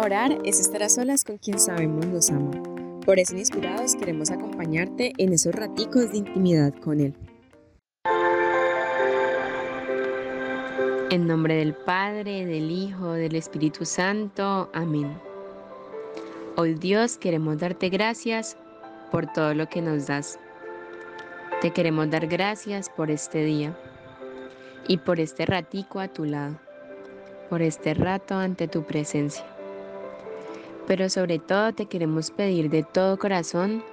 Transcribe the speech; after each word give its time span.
Orar 0.00 0.38
es 0.44 0.60
estar 0.60 0.84
a 0.84 0.88
solas 0.88 1.24
con 1.24 1.38
quien 1.38 1.58
sabemos 1.58 2.06
nos 2.06 2.30
ama. 2.30 2.52
Por 3.04 3.18
eso, 3.18 3.36
inspirados, 3.36 3.96
queremos 3.96 4.30
acompañarte 4.30 5.12
en 5.18 5.32
esos 5.32 5.52
raticos 5.52 6.12
de 6.12 6.18
intimidad 6.18 6.72
con 6.72 7.00
Él. 7.00 7.14
En 11.10 11.26
nombre 11.26 11.56
del 11.56 11.74
Padre, 11.74 12.46
del 12.46 12.70
Hijo, 12.70 13.10
del 13.10 13.34
Espíritu 13.34 13.84
Santo. 13.84 14.70
Amén. 14.72 15.18
Hoy 16.56 16.74
Dios 16.74 17.18
queremos 17.18 17.58
darte 17.58 17.88
gracias 17.88 18.56
por 19.10 19.26
todo 19.32 19.52
lo 19.52 19.68
que 19.68 19.82
nos 19.82 20.06
das. 20.06 20.38
Te 21.60 21.72
queremos 21.72 22.08
dar 22.08 22.28
gracias 22.28 22.88
por 22.88 23.10
este 23.10 23.42
día 23.42 23.76
y 24.86 24.98
por 24.98 25.18
este 25.18 25.44
ratico 25.44 25.98
a 25.98 26.06
tu 26.06 26.24
lado, 26.24 26.56
por 27.50 27.62
este 27.62 27.94
rato 27.94 28.36
ante 28.36 28.68
tu 28.68 28.84
presencia 28.84 29.57
pero 30.88 31.10
sobre 31.10 31.38
todo 31.38 31.74
te 31.74 31.84
queremos 31.84 32.30
pedir 32.30 32.70
de 32.70 32.82
todo 32.82 33.18
corazón 33.18 33.84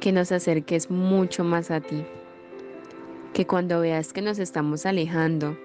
que 0.00 0.12
nos 0.12 0.30
acerques 0.30 0.90
mucho 0.90 1.44
más 1.44 1.70
a 1.70 1.80
ti. 1.80 2.04
Que 3.32 3.46
cuando 3.46 3.80
veas 3.80 4.12
que 4.12 4.20
nos 4.20 4.38
estamos 4.38 4.84
alejando, 4.84 5.56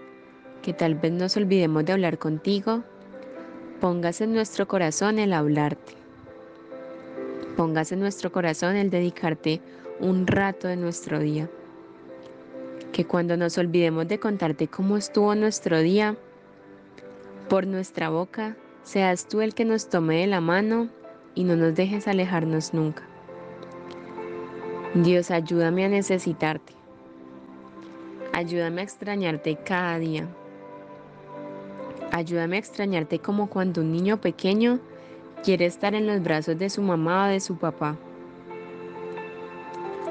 que 0.61 0.71
tal 0.71 0.95
vez 0.95 1.11
nos 1.11 1.35
olvidemos 1.35 1.83
de 1.83 1.91
hablar 1.91 2.17
contigo, 2.17 2.85
pongas 3.81 4.21
en 4.21 4.33
nuestro 4.33 4.65
corazón 4.65 5.19
el 5.19 5.33
hablarte. 5.33 5.93
Pongas 7.57 7.91
en 7.91 7.99
nuestro 7.99 8.31
corazón 8.31 8.77
el 8.77 8.89
dedicarte 8.89 9.59
un 9.99 10.25
rato 10.25 10.69
de 10.69 10.77
nuestro 10.77 11.19
día. 11.19 11.49
Que 12.93 13.03
cuando 13.03 13.35
nos 13.35 13.57
olvidemos 13.57 14.07
de 14.07 14.21
contarte 14.21 14.69
cómo 14.69 14.95
estuvo 14.95 15.35
nuestro 15.35 15.81
día, 15.81 16.15
por 17.49 17.67
nuestra 17.67 18.07
boca 18.07 18.55
seas 18.85 19.27
tú 19.27 19.41
el 19.41 19.55
que 19.55 19.65
nos 19.65 19.89
tome 19.89 20.21
de 20.21 20.27
la 20.27 20.41
mano 20.41 20.89
y 21.33 21.43
no 21.43 21.55
nos 21.55 21.75
dejes 21.75 22.07
alejarnos 22.07 22.73
nunca. 22.73 23.03
Dios, 24.93 25.31
ayúdame 25.31 25.85
a 25.85 25.89
necesitarte. 25.89 26.73
Ayúdame 28.31 28.81
a 28.81 28.83
extrañarte 28.83 29.57
cada 29.57 29.97
día. 29.97 30.27
Ayúdame 32.11 32.57
a 32.57 32.59
extrañarte 32.59 33.19
como 33.19 33.49
cuando 33.49 33.81
un 33.81 33.91
niño 33.91 34.21
pequeño 34.21 34.79
quiere 35.43 35.65
estar 35.65 35.95
en 35.95 36.05
los 36.05 36.21
brazos 36.21 36.57
de 36.57 36.69
su 36.69 36.81
mamá 36.81 37.25
o 37.25 37.29
de 37.29 37.39
su 37.39 37.57
papá. 37.57 37.97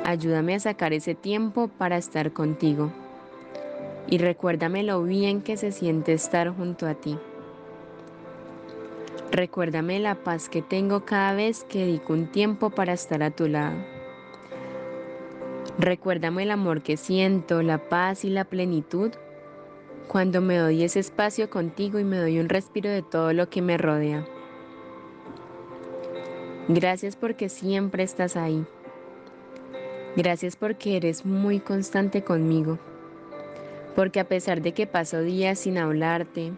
Ayúdame 0.04 0.56
a 0.56 0.60
sacar 0.60 0.92
ese 0.92 1.14
tiempo 1.14 1.68
para 1.68 1.96
estar 1.96 2.32
contigo. 2.32 2.92
Y 4.08 4.18
recuérdame 4.18 4.82
lo 4.82 5.02
bien 5.04 5.42
que 5.42 5.56
se 5.56 5.70
siente 5.70 6.12
estar 6.12 6.50
junto 6.50 6.86
a 6.86 6.94
ti. 6.94 7.16
Recuérdame 9.34 9.98
la 9.98 10.14
paz 10.14 10.48
que 10.48 10.62
tengo 10.62 11.04
cada 11.04 11.34
vez 11.34 11.64
que 11.64 11.80
dedico 11.80 12.12
un 12.12 12.30
tiempo 12.30 12.70
para 12.70 12.92
estar 12.92 13.20
a 13.24 13.32
tu 13.32 13.48
lado. 13.48 13.74
Recuérdame 15.76 16.44
el 16.44 16.52
amor 16.52 16.82
que 16.82 16.96
siento, 16.96 17.60
la 17.60 17.88
paz 17.88 18.24
y 18.24 18.30
la 18.30 18.44
plenitud 18.44 19.10
cuando 20.06 20.40
me 20.40 20.56
doy 20.56 20.84
ese 20.84 21.00
espacio 21.00 21.50
contigo 21.50 21.98
y 21.98 22.04
me 22.04 22.18
doy 22.18 22.38
un 22.38 22.48
respiro 22.48 22.88
de 22.88 23.02
todo 23.02 23.32
lo 23.32 23.50
que 23.50 23.60
me 23.60 23.76
rodea. 23.76 24.24
Gracias 26.68 27.16
porque 27.16 27.48
siempre 27.48 28.04
estás 28.04 28.36
ahí. 28.36 28.64
Gracias 30.14 30.54
porque 30.54 30.96
eres 30.96 31.26
muy 31.26 31.58
constante 31.58 32.22
conmigo. 32.22 32.78
Porque 33.96 34.20
a 34.20 34.28
pesar 34.28 34.62
de 34.62 34.70
que 34.74 34.86
paso 34.86 35.22
días 35.22 35.58
sin 35.58 35.76
hablarte, 35.76 36.52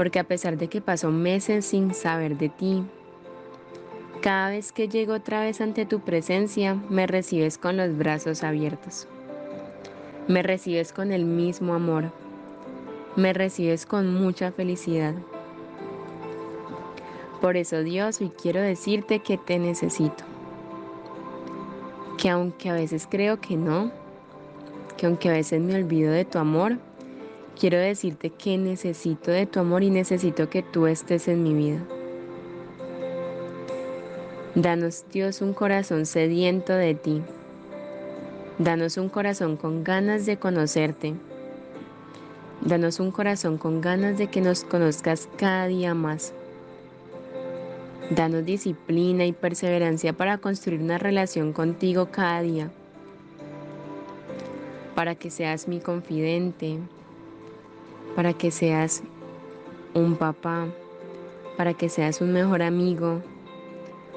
porque 0.00 0.18
a 0.18 0.24
pesar 0.24 0.56
de 0.56 0.68
que 0.68 0.80
pasó 0.80 1.10
meses 1.10 1.66
sin 1.66 1.92
saber 1.92 2.38
de 2.38 2.48
ti, 2.48 2.82
cada 4.22 4.48
vez 4.48 4.72
que 4.72 4.88
llego 4.88 5.12
otra 5.12 5.42
vez 5.42 5.60
ante 5.60 5.84
tu 5.84 6.00
presencia, 6.00 6.74
me 6.88 7.06
recibes 7.06 7.58
con 7.58 7.76
los 7.76 7.94
brazos 7.94 8.42
abiertos. 8.42 9.06
Me 10.26 10.42
recibes 10.42 10.94
con 10.94 11.12
el 11.12 11.26
mismo 11.26 11.74
amor. 11.74 12.12
Me 13.14 13.34
recibes 13.34 13.84
con 13.84 14.14
mucha 14.14 14.52
felicidad. 14.52 15.12
Por 17.42 17.58
eso 17.58 17.82
Dios, 17.82 18.22
hoy 18.22 18.32
quiero 18.40 18.62
decirte 18.62 19.18
que 19.18 19.36
te 19.36 19.58
necesito. 19.58 20.24
Que 22.16 22.30
aunque 22.30 22.70
a 22.70 22.72
veces 22.72 23.06
creo 23.06 23.38
que 23.38 23.54
no, 23.54 23.92
que 24.96 25.04
aunque 25.04 25.28
a 25.28 25.32
veces 25.32 25.60
me 25.60 25.74
olvido 25.74 26.10
de 26.10 26.24
tu 26.24 26.38
amor, 26.38 26.78
Quiero 27.60 27.76
decirte 27.76 28.30
que 28.30 28.56
necesito 28.56 29.30
de 29.30 29.44
tu 29.44 29.60
amor 29.60 29.82
y 29.82 29.90
necesito 29.90 30.48
que 30.48 30.62
tú 30.62 30.86
estés 30.86 31.28
en 31.28 31.42
mi 31.42 31.52
vida. 31.52 31.86
Danos 34.54 35.04
Dios 35.12 35.42
un 35.42 35.52
corazón 35.52 36.06
sediento 36.06 36.72
de 36.72 36.94
ti. 36.94 37.20
Danos 38.58 38.96
un 38.96 39.10
corazón 39.10 39.58
con 39.58 39.84
ganas 39.84 40.24
de 40.24 40.38
conocerte. 40.38 41.12
Danos 42.62 42.98
un 42.98 43.10
corazón 43.10 43.58
con 43.58 43.82
ganas 43.82 44.16
de 44.16 44.28
que 44.28 44.40
nos 44.40 44.64
conozcas 44.64 45.28
cada 45.36 45.66
día 45.66 45.94
más. 45.94 46.32
Danos 48.08 48.46
disciplina 48.46 49.26
y 49.26 49.32
perseverancia 49.32 50.14
para 50.14 50.38
construir 50.38 50.80
una 50.80 50.96
relación 50.96 51.52
contigo 51.52 52.08
cada 52.10 52.40
día. 52.40 52.70
Para 54.94 55.14
que 55.14 55.30
seas 55.30 55.68
mi 55.68 55.78
confidente, 55.80 56.78
para 58.20 58.34
que 58.34 58.50
seas 58.50 59.02
un 59.94 60.14
papá, 60.14 60.66
para 61.56 61.72
que 61.72 61.88
seas 61.88 62.20
un 62.20 62.34
mejor 62.34 62.60
amigo, 62.60 63.22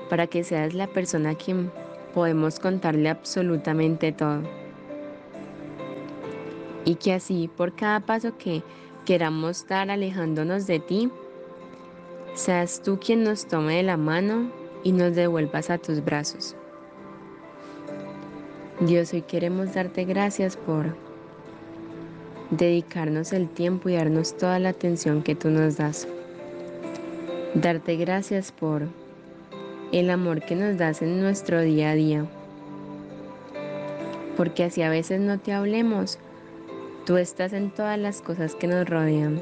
para 0.10 0.28
que 0.28 0.44
seas 0.44 0.74
la 0.74 0.88
persona 0.88 1.30
a 1.30 1.36
quien 1.36 1.72
podemos 2.14 2.60
contarle 2.60 3.08
absolutamente 3.08 4.12
todo. 4.12 4.42
Y 6.84 6.96
que 6.96 7.14
así, 7.14 7.50
por 7.56 7.74
cada 7.78 8.02
paso 8.02 8.38
que 8.38 8.62
queramos 9.06 9.66
dar 9.70 9.90
alejándonos 9.90 10.68
de 10.68 10.82
ti, 10.82 11.10
seas 12.34 12.82
tú 12.82 13.00
quien 13.00 13.24
nos 13.24 13.48
tome 13.48 13.78
de 13.78 13.84
la 13.84 13.96
mano 13.96 14.52
y 14.84 14.92
nos 14.92 15.16
devuelvas 15.16 15.70
a 15.70 15.78
tus 15.78 16.04
brazos. 16.04 16.58
Dios, 18.82 19.14
hoy 19.14 19.22
queremos 19.22 19.74
darte 19.74 20.04
gracias 20.04 20.58
por 20.58 20.94
dedicarnos 22.58 23.34
el 23.34 23.50
tiempo 23.50 23.90
y 23.90 23.96
darnos 23.96 24.38
toda 24.38 24.60
la 24.60 24.70
atención 24.70 25.24
que 25.24 25.36
tú 25.36 25.50
nos 25.50 25.78
das. 25.78 26.08
Darte 27.56 27.96
gracias 27.96 28.52
por 28.52 28.88
el 29.92 30.10
amor 30.10 30.42
que 30.42 30.56
nos 30.56 30.78
das 30.78 31.02
en 31.02 31.22
nuestro 31.22 31.62
día 31.62 31.92
a 31.92 31.96
día. 31.96 32.26
Porque 34.38 34.64
así 34.64 34.82
a 34.82 34.90
veces 34.90 35.20
no 35.20 35.40
te 35.40 35.54
hablemos, 35.54 36.18
tú 37.06 37.18
estás 37.18 37.54
en 37.54 37.72
todas 37.72 38.00
las 38.00 38.22
cosas 38.22 38.56
que 38.56 38.68
nos 38.68 38.88
rodean. 38.88 39.42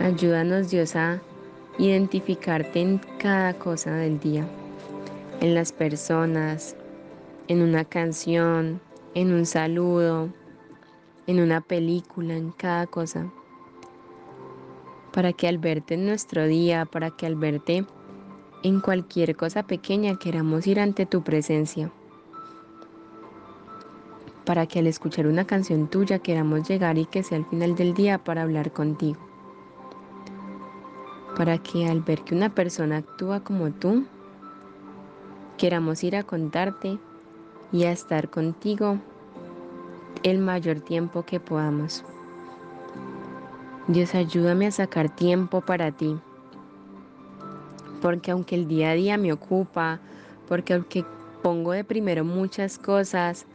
Ayúdanos 0.00 0.70
Dios 0.70 0.96
a 0.96 1.20
identificarte 1.78 2.80
en 2.80 3.00
cada 3.18 3.54
cosa 3.54 3.92
del 3.94 4.18
día, 4.18 4.44
en 5.40 5.54
las 5.54 5.72
personas, 5.72 6.76
en 7.48 7.62
una 7.62 7.84
canción, 7.84 8.80
en 9.14 9.32
un 9.32 9.46
saludo, 9.46 10.30
en 11.26 11.40
una 11.40 11.60
película, 11.60 12.34
en 12.34 12.50
cada 12.50 12.86
cosa. 12.86 13.30
Para 15.12 15.32
que 15.32 15.48
al 15.48 15.58
verte 15.58 15.94
en 15.94 16.06
nuestro 16.06 16.46
día, 16.46 16.86
para 16.86 17.10
que 17.10 17.26
al 17.26 17.36
verte 17.36 17.84
en 18.62 18.80
cualquier 18.80 19.36
cosa 19.36 19.64
pequeña 19.64 20.18
queramos 20.18 20.66
ir 20.66 20.80
ante 20.80 21.04
tu 21.04 21.22
presencia. 21.22 21.92
Para 24.46 24.66
que 24.66 24.78
al 24.78 24.86
escuchar 24.86 25.26
una 25.26 25.46
canción 25.46 25.88
tuya 25.88 26.18
queramos 26.18 26.68
llegar 26.68 26.96
y 26.96 27.04
que 27.04 27.22
sea 27.22 27.38
el 27.38 27.44
final 27.46 27.74
del 27.76 27.94
día 27.94 28.18
para 28.18 28.42
hablar 28.42 28.72
contigo. 28.72 29.20
Para 31.36 31.58
que 31.58 31.86
al 31.86 32.00
ver 32.00 32.22
que 32.22 32.34
una 32.34 32.54
persona 32.54 32.98
actúa 32.98 33.40
como 33.44 33.70
tú, 33.72 34.04
queramos 35.58 36.02
ir 36.02 36.16
a 36.16 36.22
contarte 36.22 36.98
y 37.72 37.84
a 37.84 37.92
estar 37.92 38.28
contigo 38.28 38.98
el 40.22 40.38
mayor 40.38 40.80
tiempo 40.80 41.24
que 41.24 41.40
podamos. 41.40 42.04
Dios, 43.88 44.14
ayúdame 44.14 44.66
a 44.66 44.70
sacar 44.70 45.14
tiempo 45.14 45.60
para 45.60 45.90
ti. 45.90 46.16
Porque 48.00 48.30
aunque 48.30 48.54
el 48.54 48.68
día 48.68 48.90
a 48.90 48.94
día 48.94 49.16
me 49.16 49.32
ocupa, 49.32 50.00
porque 50.48 50.74
aunque 50.74 51.04
pongo 51.42 51.72
de 51.72 51.82
primero 51.82 52.24
muchas 52.24 52.78
cosas, 52.78 53.46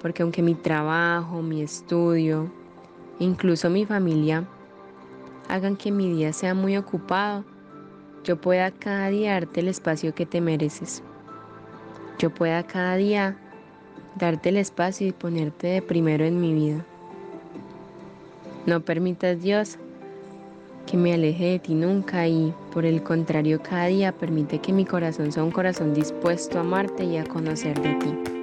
porque 0.00 0.22
aunque 0.22 0.42
mi 0.42 0.54
trabajo, 0.54 1.42
mi 1.42 1.62
estudio, 1.62 2.50
incluso 3.18 3.70
mi 3.70 3.86
familia, 3.86 4.44
hagan 5.48 5.76
que 5.76 5.92
mi 5.92 6.12
día 6.12 6.32
sea 6.32 6.54
muy 6.54 6.76
ocupado, 6.76 7.44
yo 8.24 8.40
pueda 8.40 8.70
cada 8.70 9.08
día 9.08 9.34
darte 9.34 9.60
el 9.60 9.68
espacio 9.68 10.14
que 10.14 10.26
te 10.26 10.40
mereces. 10.40 11.02
Yo 12.18 12.30
pueda 12.30 12.64
cada 12.64 12.96
día 12.96 13.36
darte 14.18 14.50
el 14.50 14.56
espacio 14.56 15.06
y 15.06 15.12
ponerte 15.12 15.68
de 15.68 15.82
primero 15.82 16.24
en 16.24 16.40
mi 16.40 16.52
vida. 16.52 16.84
No 18.66 18.80
permitas, 18.80 19.40
Dios, 19.40 19.78
que 20.86 20.96
me 20.96 21.14
aleje 21.14 21.44
de 21.44 21.58
ti 21.58 21.74
nunca 21.74 22.26
y, 22.26 22.52
por 22.72 22.84
el 22.84 23.02
contrario, 23.02 23.62
cada 23.62 23.86
día 23.86 24.12
permite 24.12 24.58
que 24.58 24.72
mi 24.72 24.84
corazón 24.84 25.32
sea 25.32 25.44
un 25.44 25.50
corazón 25.50 25.94
dispuesto 25.94 26.58
a 26.58 26.62
amarte 26.62 27.04
y 27.04 27.16
a 27.16 27.24
conocer 27.24 27.80
de 27.80 27.94
ti. 27.94 28.37